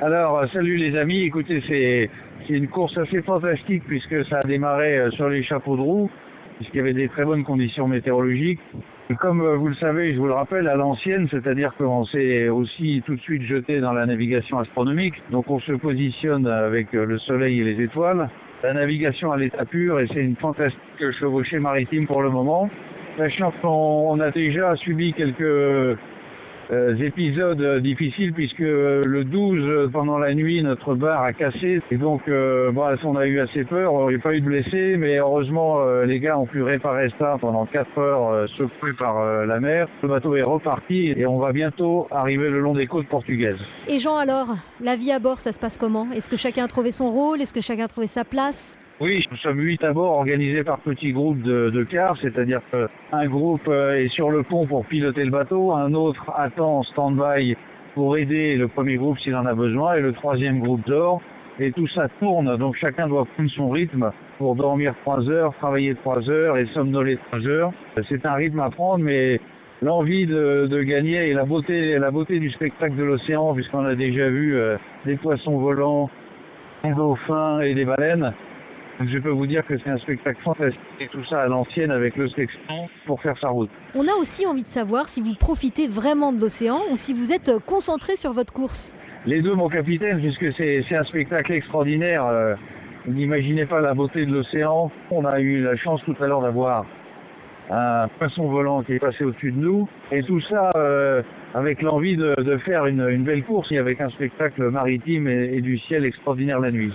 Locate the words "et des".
77.60-77.84